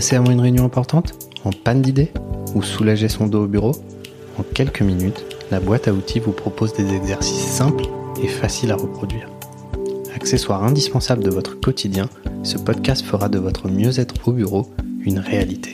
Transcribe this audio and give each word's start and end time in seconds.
stressé 0.00 0.14
avant 0.14 0.30
une 0.30 0.40
réunion 0.40 0.64
importante 0.64 1.12
En 1.42 1.50
panne 1.50 1.82
d'idées 1.82 2.12
Ou 2.54 2.62
soulager 2.62 3.08
son 3.08 3.26
dos 3.26 3.42
au 3.42 3.46
bureau 3.48 3.72
En 4.38 4.44
quelques 4.44 4.82
minutes, 4.82 5.24
la 5.50 5.58
boîte 5.58 5.88
à 5.88 5.92
outils 5.92 6.20
vous 6.20 6.30
propose 6.30 6.72
des 6.74 6.94
exercices 6.94 7.48
simples 7.48 7.86
et 8.22 8.28
faciles 8.28 8.70
à 8.70 8.76
reproduire. 8.76 9.28
Accessoire 10.14 10.62
indispensable 10.62 11.24
de 11.24 11.30
votre 11.30 11.58
quotidien, 11.58 12.08
ce 12.44 12.58
podcast 12.58 13.04
fera 13.04 13.28
de 13.28 13.40
votre 13.40 13.68
mieux-être 13.68 14.28
au 14.28 14.32
bureau 14.32 14.70
une 15.00 15.18
réalité. 15.18 15.72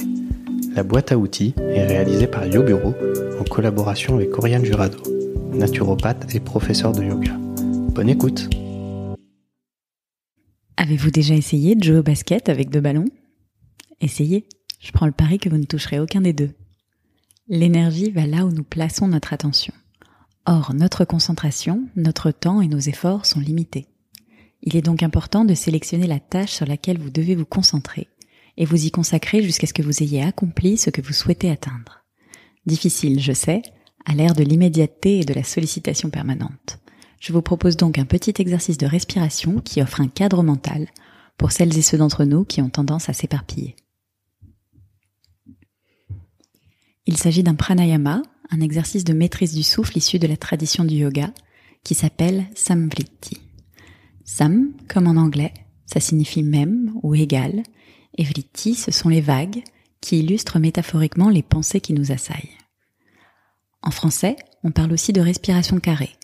La 0.74 0.84
boîte 0.84 1.12
à 1.12 1.18
outils 1.18 1.54
est 1.58 1.84
réalisée 1.84 2.26
par 2.26 2.46
YoBureau 2.46 2.94
en 3.38 3.44
collaboration 3.44 4.14
avec 4.14 4.38
Oriane 4.38 4.64
Jurado, 4.64 5.02
naturopathe 5.52 6.34
et 6.34 6.40
professeur 6.40 6.92
de 6.92 7.04
yoga. 7.04 7.32
Bonne 7.94 8.08
écoute 8.08 8.48
Avez-vous 10.78 11.10
déjà 11.10 11.34
essayé 11.34 11.74
de 11.74 11.84
jouer 11.84 11.98
au 11.98 12.02
basket 12.02 12.48
avec 12.48 12.70
deux 12.70 12.80
ballons? 12.80 13.04
Essayez, 14.00 14.48
je 14.80 14.92
prends 14.92 15.06
le 15.06 15.12
pari 15.12 15.38
que 15.38 15.48
vous 15.48 15.58
ne 15.58 15.64
toucherez 15.64 16.00
aucun 16.00 16.20
des 16.20 16.32
deux. 16.32 16.50
L'énergie 17.48 18.10
va 18.10 18.26
là 18.26 18.44
où 18.46 18.50
nous 18.50 18.64
plaçons 18.64 19.08
notre 19.08 19.32
attention. 19.32 19.74
Or, 20.46 20.74
notre 20.74 21.04
concentration, 21.04 21.84
notre 21.96 22.30
temps 22.30 22.60
et 22.60 22.68
nos 22.68 22.78
efforts 22.78 23.26
sont 23.26 23.40
limités. 23.40 23.86
Il 24.62 24.76
est 24.76 24.82
donc 24.82 25.02
important 25.02 25.44
de 25.44 25.54
sélectionner 25.54 26.06
la 26.06 26.20
tâche 26.20 26.52
sur 26.52 26.66
laquelle 26.66 26.98
vous 26.98 27.10
devez 27.10 27.34
vous 27.34 27.44
concentrer 27.44 28.08
et 28.56 28.64
vous 28.64 28.86
y 28.86 28.90
consacrer 28.90 29.42
jusqu'à 29.42 29.66
ce 29.66 29.74
que 29.74 29.82
vous 29.82 30.02
ayez 30.02 30.22
accompli 30.22 30.76
ce 30.76 30.90
que 30.90 31.02
vous 31.02 31.12
souhaitez 31.12 31.50
atteindre. 31.50 32.04
Difficile, 32.66 33.20
je 33.20 33.32
sais, 33.32 33.62
à 34.06 34.14
l'ère 34.14 34.34
de 34.34 34.44
l'immédiateté 34.44 35.20
et 35.20 35.24
de 35.24 35.34
la 35.34 35.44
sollicitation 35.44 36.10
permanente. 36.10 36.78
Je 37.20 37.32
vous 37.32 37.42
propose 37.42 37.76
donc 37.76 37.98
un 37.98 38.04
petit 38.04 38.34
exercice 38.38 38.78
de 38.78 38.86
respiration 38.86 39.60
qui 39.60 39.82
offre 39.82 40.00
un 40.00 40.08
cadre 40.08 40.42
mental 40.42 40.88
pour 41.38 41.52
celles 41.52 41.76
et 41.76 41.82
ceux 41.82 41.98
d'entre 41.98 42.24
nous 42.24 42.44
qui 42.44 42.60
ont 42.60 42.70
tendance 42.70 43.08
à 43.08 43.12
s'éparpiller. 43.12 43.76
Il 47.06 47.18
s'agit 47.18 47.42
d'un 47.42 47.54
pranayama, 47.54 48.22
un 48.50 48.60
exercice 48.60 49.04
de 49.04 49.12
maîtrise 49.12 49.54
du 49.54 49.62
souffle 49.62 49.98
issu 49.98 50.18
de 50.18 50.26
la 50.26 50.36
tradition 50.36 50.84
du 50.84 50.94
yoga, 50.94 51.32
qui 51.82 51.94
s'appelle 51.94 52.46
Samvritti. 52.54 53.40
Sam, 54.24 54.72
comme 54.88 55.06
en 55.06 55.20
anglais, 55.20 55.52
ça 55.86 56.00
signifie 56.00 56.42
même 56.42 56.92
ou 57.02 57.14
égal, 57.14 57.62
et 58.16 58.24
vritti, 58.24 58.74
ce 58.74 58.90
sont 58.90 59.10
les 59.10 59.20
vagues 59.20 59.62
qui 60.00 60.20
illustrent 60.20 60.58
métaphoriquement 60.58 61.28
les 61.28 61.42
pensées 61.42 61.80
qui 61.80 61.92
nous 61.92 62.10
assaillent. 62.10 62.56
En 63.82 63.90
français, 63.90 64.36
on 64.62 64.70
parle 64.70 64.92
aussi 64.92 65.12
de 65.12 65.20
respiration 65.20 65.78
carrée, 65.78 66.16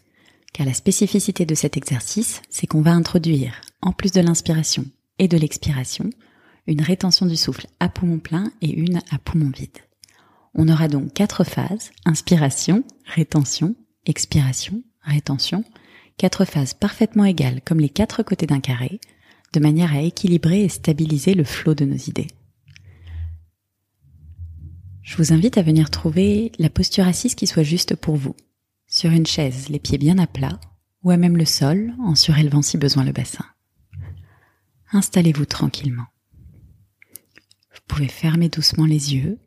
car 0.54 0.66
la 0.66 0.72
spécificité 0.72 1.44
de 1.44 1.54
cet 1.54 1.76
exercice, 1.76 2.40
c'est 2.48 2.66
qu'on 2.66 2.80
va 2.80 2.92
introduire, 2.92 3.60
en 3.82 3.92
plus 3.92 4.12
de 4.12 4.20
l'inspiration 4.20 4.86
et 5.18 5.28
de 5.28 5.36
l'expiration, 5.36 6.08
une 6.66 6.80
rétention 6.80 7.26
du 7.26 7.36
souffle 7.36 7.66
à 7.80 7.90
poumon 7.90 8.18
plein 8.18 8.50
et 8.62 8.72
une 8.72 9.02
à 9.10 9.18
poumon 9.18 9.50
vide. 9.50 9.78
On 10.54 10.68
aura 10.68 10.88
donc 10.88 11.12
quatre 11.14 11.44
phases, 11.44 11.90
inspiration, 12.04 12.84
rétention, 13.04 13.76
expiration, 14.06 14.82
rétention, 15.02 15.64
quatre 16.16 16.44
phases 16.44 16.74
parfaitement 16.74 17.24
égales 17.24 17.60
comme 17.62 17.80
les 17.80 17.88
quatre 17.88 18.22
côtés 18.22 18.46
d'un 18.46 18.60
carré, 18.60 19.00
de 19.52 19.60
manière 19.60 19.92
à 19.92 20.02
équilibrer 20.02 20.62
et 20.62 20.68
stabiliser 20.68 21.34
le 21.34 21.44
flot 21.44 21.74
de 21.74 21.84
nos 21.84 21.96
idées. 21.96 22.28
Je 25.02 25.16
vous 25.16 25.32
invite 25.32 25.58
à 25.58 25.62
venir 25.62 25.90
trouver 25.90 26.52
la 26.58 26.70
posture 26.70 27.06
assise 27.06 27.34
qui 27.34 27.46
soit 27.46 27.62
juste 27.62 27.96
pour 27.96 28.16
vous, 28.16 28.36
sur 28.86 29.10
une 29.10 29.26
chaise, 29.26 29.68
les 29.68 29.78
pieds 29.78 29.98
bien 29.98 30.18
à 30.18 30.26
plat, 30.26 30.60
ou 31.02 31.10
à 31.10 31.16
même 31.16 31.36
le 31.36 31.44
sol, 31.44 31.94
en 32.00 32.14
surélevant 32.14 32.62
si 32.62 32.76
besoin 32.76 33.04
le 33.04 33.12
bassin. 33.12 33.44
Installez-vous 34.92 35.46
tranquillement. 35.46 36.06
Vous 37.72 37.80
pouvez 37.88 38.08
fermer 38.08 38.48
doucement 38.48 38.86
les 38.86 39.14
yeux 39.14 39.38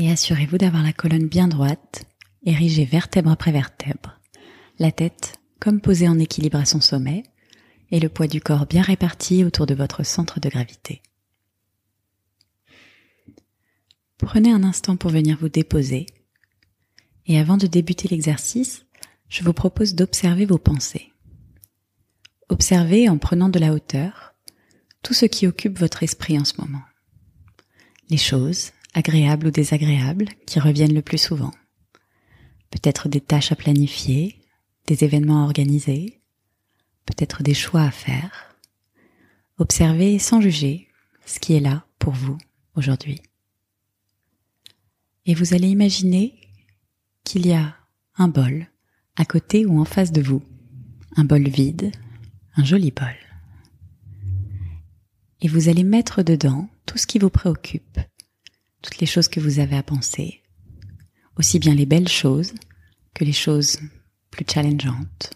et 0.00 0.10
assurez-vous 0.10 0.56
d'avoir 0.56 0.82
la 0.82 0.94
colonne 0.94 1.28
bien 1.28 1.46
droite, 1.46 2.06
érigée 2.46 2.86
vertèbre 2.86 3.30
après 3.30 3.52
vertèbre, 3.52 4.18
la 4.78 4.92
tête 4.92 5.38
comme 5.60 5.82
posée 5.82 6.08
en 6.08 6.18
équilibre 6.18 6.56
à 6.56 6.64
son 6.64 6.80
sommet, 6.80 7.24
et 7.90 8.00
le 8.00 8.08
poids 8.08 8.26
du 8.26 8.40
corps 8.40 8.64
bien 8.64 8.80
réparti 8.80 9.44
autour 9.44 9.66
de 9.66 9.74
votre 9.74 10.02
centre 10.02 10.40
de 10.40 10.48
gravité. 10.48 11.02
Prenez 14.16 14.50
un 14.50 14.64
instant 14.64 14.96
pour 14.96 15.10
venir 15.10 15.36
vous 15.38 15.50
déposer 15.50 16.06
et 17.26 17.38
avant 17.38 17.58
de 17.58 17.66
débuter 17.66 18.08
l'exercice, 18.08 18.86
je 19.28 19.44
vous 19.44 19.52
propose 19.52 19.94
d'observer 19.94 20.46
vos 20.46 20.58
pensées. 20.58 21.12
Observez 22.48 23.10
en 23.10 23.18
prenant 23.18 23.50
de 23.50 23.58
la 23.58 23.74
hauteur 23.74 24.34
tout 25.02 25.12
ce 25.12 25.26
qui 25.26 25.46
occupe 25.46 25.78
votre 25.78 26.02
esprit 26.02 26.38
en 26.38 26.46
ce 26.46 26.58
moment. 26.58 26.82
Les 28.08 28.16
choses, 28.16 28.72
agréables 28.94 29.46
ou 29.46 29.50
désagréables, 29.50 30.28
qui 30.46 30.60
reviennent 30.60 30.94
le 30.94 31.02
plus 31.02 31.18
souvent. 31.18 31.52
Peut-être 32.70 33.08
des 33.08 33.20
tâches 33.20 33.52
à 33.52 33.56
planifier, 33.56 34.40
des 34.86 35.04
événements 35.04 35.42
à 35.42 35.44
organiser, 35.44 36.20
peut-être 37.06 37.42
des 37.42 37.54
choix 37.54 37.82
à 37.82 37.90
faire. 37.90 38.56
Observez 39.58 40.18
sans 40.18 40.40
juger 40.40 40.88
ce 41.26 41.38
qui 41.38 41.54
est 41.54 41.60
là 41.60 41.84
pour 41.98 42.12
vous 42.12 42.38
aujourd'hui. 42.74 43.20
Et 45.26 45.34
vous 45.34 45.54
allez 45.54 45.68
imaginer 45.68 46.34
qu'il 47.24 47.46
y 47.46 47.52
a 47.52 47.76
un 48.16 48.28
bol 48.28 48.66
à 49.16 49.24
côté 49.24 49.66
ou 49.66 49.80
en 49.80 49.84
face 49.84 50.12
de 50.12 50.22
vous, 50.22 50.42
un 51.16 51.24
bol 51.24 51.46
vide, 51.48 51.92
un 52.56 52.64
joli 52.64 52.90
bol. 52.90 53.14
Et 55.42 55.48
vous 55.48 55.68
allez 55.68 55.84
mettre 55.84 56.22
dedans 56.22 56.68
tout 56.86 56.98
ce 56.98 57.06
qui 57.06 57.18
vous 57.18 57.30
préoccupe, 57.30 57.98
toutes 58.82 58.98
les 58.98 59.06
choses 59.06 59.28
que 59.28 59.40
vous 59.40 59.58
avez 59.58 59.76
à 59.76 59.82
penser, 59.82 60.42
aussi 61.36 61.58
bien 61.58 61.74
les 61.74 61.86
belles 61.86 62.08
choses 62.08 62.54
que 63.14 63.24
les 63.24 63.32
choses 63.32 63.78
plus 64.30 64.46
challengeantes. 64.48 65.32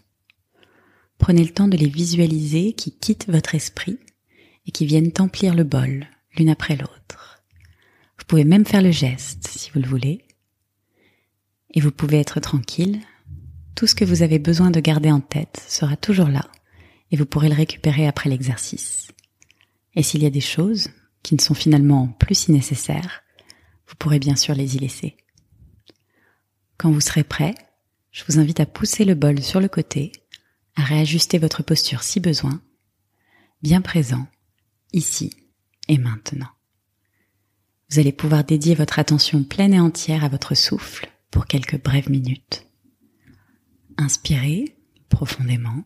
Prenez 1.17 1.43
le 1.43 1.51
temps 1.51 1.67
de 1.67 1.77
les 1.77 1.89
visualiser 1.89 2.73
qui 2.73 2.91
quittent 2.97 3.27
votre 3.29 3.55
esprit 3.55 3.99
et 4.65 4.71
qui 4.71 4.85
viennent 4.85 5.11
emplir 5.19 5.55
le 5.55 5.63
bol 5.63 6.07
l'une 6.37 6.49
après 6.49 6.75
l'autre. 6.75 7.43
Vous 8.17 8.25
pouvez 8.25 8.43
même 8.43 8.65
faire 8.65 8.81
le 8.81 8.91
geste 8.91 9.47
si 9.47 9.69
vous 9.71 9.79
le 9.79 9.87
voulez. 9.87 10.25
Et 11.73 11.81
vous 11.81 11.91
pouvez 11.91 12.19
être 12.19 12.39
tranquille. 12.39 12.99
Tout 13.75 13.87
ce 13.87 13.95
que 13.95 14.05
vous 14.05 14.21
avez 14.21 14.39
besoin 14.39 14.71
de 14.71 14.79
garder 14.79 15.11
en 15.11 15.19
tête 15.19 15.63
sera 15.67 15.97
toujours 15.97 16.29
là 16.29 16.49
et 17.11 17.17
vous 17.17 17.25
pourrez 17.25 17.49
le 17.49 17.55
récupérer 17.55 18.07
après 18.07 18.29
l'exercice. 18.29 19.09
Et 19.95 20.03
s'il 20.03 20.23
y 20.23 20.25
a 20.25 20.31
des 20.31 20.41
choses 20.41 20.89
qui 21.23 21.35
ne 21.35 21.41
sont 21.41 21.53
finalement 21.53 22.07
plus 22.07 22.35
si 22.35 22.51
nécessaires, 22.51 23.21
vous 23.87 23.95
pourrez 23.95 24.19
bien 24.19 24.35
sûr 24.35 24.55
les 24.55 24.75
y 24.75 24.79
laisser. 24.79 25.17
Quand 26.77 26.91
vous 26.91 27.01
serez 27.01 27.23
prêt, 27.23 27.55
je 28.11 28.23
vous 28.27 28.39
invite 28.39 28.59
à 28.59 28.65
pousser 28.65 29.05
le 29.05 29.15
bol 29.15 29.41
sur 29.41 29.59
le 29.59 29.67
côté 29.67 30.11
à 30.75 30.83
réajuster 30.83 31.37
votre 31.37 31.63
posture 31.63 32.03
si 32.03 32.19
besoin, 32.19 32.61
bien 33.61 33.81
présent, 33.81 34.27
ici 34.93 35.31
et 35.87 35.97
maintenant. 35.97 36.49
Vous 37.89 37.99
allez 37.99 38.11
pouvoir 38.11 38.43
dédier 38.43 38.75
votre 38.75 38.99
attention 38.99 39.43
pleine 39.43 39.73
et 39.73 39.79
entière 39.79 40.23
à 40.23 40.29
votre 40.29 40.55
souffle 40.55 41.09
pour 41.31 41.45
quelques 41.45 41.81
brèves 41.81 42.09
minutes. 42.09 42.67
Inspirez 43.97 44.77
profondément 45.09 45.83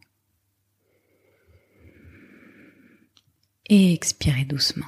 et 3.70 3.94
expirez 3.94 4.46
doucement. 4.46 4.88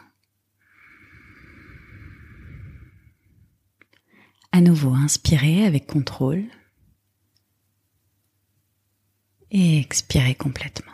À 4.52 4.62
nouveau, 4.62 4.94
inspirez 4.94 5.66
avec 5.66 5.88
contrôle. 5.88 6.46
Et 9.50 9.80
expirez 9.80 10.36
complètement. 10.36 10.92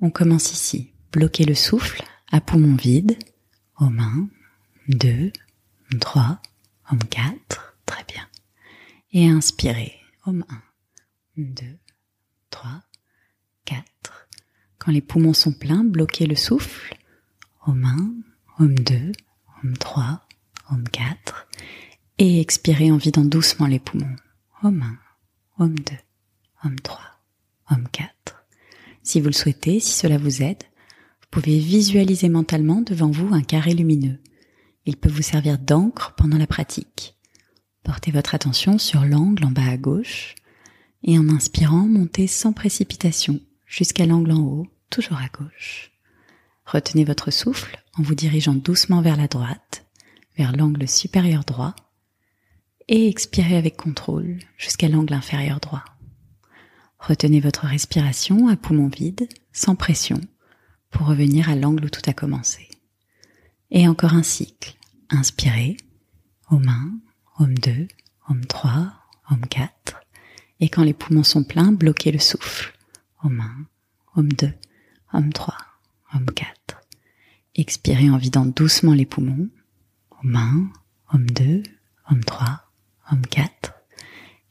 On 0.00 0.10
commence 0.10 0.52
ici. 0.52 0.92
Bloquez 1.12 1.44
le 1.44 1.54
souffle 1.54 2.02
à 2.30 2.40
poumon 2.40 2.74
vide, 2.74 3.16
aux 3.78 3.90
mains, 3.90 4.28
deux, 4.88 5.32
trois, 6.00 6.40
homme 6.90 7.04
quatre, 7.04 7.76
très 7.86 8.04
bien. 8.04 8.26
Et 9.12 9.28
inspirez, 9.28 9.94
homme 10.26 10.44
un, 10.48 10.62
deux, 11.36 11.78
trois, 12.50 12.82
quatre. 13.64 14.28
Quand 14.78 14.90
les 14.90 15.00
poumons 15.00 15.34
sont 15.34 15.52
pleins, 15.52 15.84
bloquez 15.84 16.26
le 16.26 16.36
souffle, 16.36 16.96
homme 17.66 17.84
un, 17.84 18.14
homme 18.58 18.78
deux, 18.78 19.12
homme 19.62 19.76
trois, 19.76 20.26
homme 20.70 20.88
quatre. 20.88 21.46
Et 22.18 22.40
expirez 22.40 22.92
en 22.92 22.96
vidant 22.96 23.24
doucement 23.24 23.66
les 23.66 23.80
poumons, 23.80 24.16
homme 24.62 24.82
un, 24.82 25.64
homme 25.64 25.78
deux 25.78 25.96
homme 26.64 26.78
3, 26.80 27.00
homme 27.70 27.88
4. 27.90 28.44
Si 29.02 29.20
vous 29.20 29.26
le 29.26 29.32
souhaitez, 29.32 29.80
si 29.80 29.92
cela 29.92 30.16
vous 30.16 30.42
aide, 30.42 30.62
vous 31.20 31.26
pouvez 31.30 31.58
visualiser 31.58 32.28
mentalement 32.28 32.80
devant 32.80 33.10
vous 33.10 33.34
un 33.34 33.42
carré 33.42 33.74
lumineux. 33.74 34.18
Il 34.86 34.96
peut 34.96 35.10
vous 35.10 35.22
servir 35.22 35.58
d'encre 35.58 36.14
pendant 36.16 36.38
la 36.38 36.46
pratique. 36.46 37.16
Portez 37.82 38.10
votre 38.12 38.34
attention 38.34 38.78
sur 38.78 39.04
l'angle 39.04 39.44
en 39.44 39.50
bas 39.50 39.68
à 39.68 39.76
gauche 39.76 40.36
et 41.02 41.18
en 41.18 41.28
inspirant, 41.28 41.86
montez 41.86 42.26
sans 42.26 42.52
précipitation 42.52 43.40
jusqu'à 43.66 44.06
l'angle 44.06 44.32
en 44.32 44.40
haut, 44.40 44.66
toujours 44.88 45.18
à 45.18 45.28
gauche. 45.28 45.90
Retenez 46.64 47.04
votre 47.04 47.30
souffle 47.30 47.82
en 47.98 48.02
vous 48.02 48.14
dirigeant 48.14 48.54
doucement 48.54 49.02
vers 49.02 49.16
la 49.16 49.28
droite, 49.28 49.84
vers 50.38 50.56
l'angle 50.56 50.88
supérieur 50.88 51.44
droit, 51.44 51.74
et 52.88 53.08
expirez 53.08 53.56
avec 53.56 53.76
contrôle 53.76 54.38
jusqu'à 54.56 54.88
l'angle 54.88 55.14
inférieur 55.14 55.60
droit. 55.60 55.84
Retenez 56.98 57.40
votre 57.40 57.66
respiration 57.66 58.48
à 58.48 58.56
poumon 58.56 58.88
vide, 58.88 59.28
sans 59.52 59.76
pression, 59.76 60.20
pour 60.90 61.06
revenir 61.06 61.48
à 61.48 61.56
l'angle 61.56 61.84
où 61.84 61.90
tout 61.90 62.02
a 62.06 62.12
commencé. 62.12 62.68
Et 63.70 63.88
encore 63.88 64.14
un 64.14 64.22
cycle. 64.22 64.74
Inspirez, 65.10 65.76
Om 66.48 66.68
1, 66.68 67.00
Om 67.38 67.58
2, 67.58 67.88
Om 68.28 68.46
3, 68.46 68.92
Om 69.30 69.40
4. 69.52 69.68
Et 70.60 70.68
quand 70.68 70.82
les 70.82 70.94
poumons 70.94 71.24
sont 71.24 71.44
pleins, 71.44 71.72
bloquez 71.72 72.12
le 72.12 72.18
souffle. 72.18 72.72
Om 73.22 73.40
1, 73.40 73.66
Om 74.16 74.32
2, 74.32 74.46
Om 75.12 75.32
3, 75.32 75.54
Om 76.14 76.26
4. 76.36 76.80
Expirez 77.56 78.10
en 78.10 78.18
vidant 78.18 78.46
doucement 78.46 78.94
les 78.94 79.06
poumons. 79.06 79.48
Om 80.22 80.36
1, 80.36 80.72
Om 81.12 81.26
2, 81.26 81.62
Om 82.10 82.24
3, 82.24 82.44
Om 82.46 82.63
4. 83.22 83.74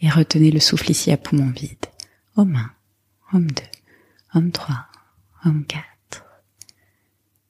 Et 0.02 0.10
retenez 0.10 0.52
le 0.52 0.60
souffle 0.60 0.92
ici 0.92 1.12
à 1.12 1.18
poumon 1.18 1.52
vide. 1.52 1.86
Om 2.36 2.56
1, 2.56 2.72
Om 3.34 3.48
2, 3.52 3.64
Om 4.34 4.52
3, 4.52 4.88
Om 5.46 5.66
4. 5.66 5.84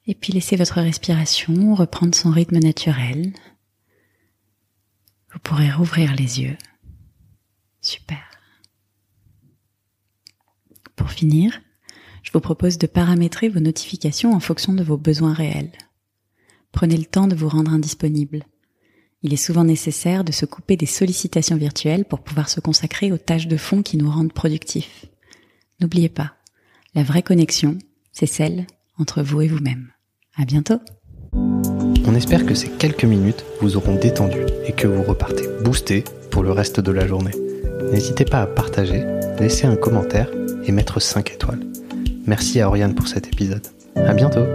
Et 0.06 0.16
puis 0.16 0.34
laissez 0.34 0.56
votre 0.56 0.82
respiration 0.82 1.76
reprendre 1.76 2.14
son 2.14 2.32
rythme 2.32 2.60
naturel. 2.60 3.32
Vous 5.32 5.40
pourrez 5.40 5.72
rouvrir 5.72 6.14
les 6.14 6.42
yeux. 6.42 6.58
Super. 7.82 8.24
Pour 10.96 11.10
finir, 11.10 11.62
je 12.22 12.32
vous 12.32 12.40
propose 12.40 12.78
de 12.78 12.88
paramétrer 12.88 13.50
vos 13.50 13.60
notifications 13.60 14.34
en 14.34 14.40
fonction 14.40 14.74
de 14.74 14.84
vos 14.84 14.98
besoins 14.98 15.34
réels. 15.34 15.72
Prenez 16.72 16.98
le 16.98 17.06
temps 17.06 17.28
de 17.28 17.36
vous 17.36 17.50
rendre 17.50 17.72
indisponible. 17.72 18.46
Il 19.24 19.34
est 19.34 19.38
souvent 19.38 19.64
nécessaire 19.64 20.24
de 20.24 20.34
se 20.34 20.46
couper 20.46 20.76
des 20.76 20.86
sollicitations 20.86 21.56
virtuelles 21.56 22.06
pour 22.06 22.20
pouvoir 22.20 22.50
se 22.50 22.60
consacrer 22.60 23.12
aux 23.12 23.18
tâches 23.18 23.48
de 23.48 23.58
fond 23.58 23.82
qui 23.82 23.98
nous 23.98 24.12
rendent 24.12 24.34
productifs. 24.34 25.06
N'oubliez 25.80 26.10
pas, 26.10 26.34
la 26.94 27.04
vraie 27.04 27.24
connexion, 27.24 27.78
c'est 28.12 28.26
celle 28.26 28.68
entre 29.00 29.24
vous 29.24 29.42
et 29.42 29.48
vous-même. 29.48 29.88
À 30.36 30.46
bientôt. 30.46 30.80
On 32.06 32.16
espère 32.16 32.46
que 32.46 32.54
ces 32.54 32.70
quelques 32.70 33.06
minutes 33.06 33.46
vous 33.62 33.78
auront 33.78 33.96
détendu 33.96 34.40
et 34.68 34.74
que 34.74 34.88
vous 34.88 35.04
repartez 35.04 35.48
boosté 35.64 36.04
pour 36.30 36.44
le 36.44 36.52
reste 36.52 36.80
de 36.80 36.92
la 36.92 37.08
journée. 37.08 37.32
N'hésitez 37.92 38.26
pas 38.26 38.42
à 38.42 38.48
partager, 38.48 39.04
laisser 39.40 39.66
un 39.66 39.76
commentaire 39.76 40.30
et 40.66 40.72
mettre 40.72 41.02
5 41.02 41.32
étoiles. 41.32 41.66
Merci 42.26 42.60
à 42.60 42.68
Oriane 42.68 42.96
pour 42.96 43.08
cet 43.08 43.28
épisode. 43.28 43.66
À 43.96 44.14
bientôt. 44.14 44.46